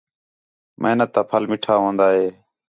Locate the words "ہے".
2.15-2.27